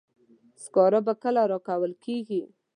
سکاره 0.63 0.99
به 1.05 1.13
کله 1.21 1.43
راکول 1.51 1.91
کیږي. 2.03 2.41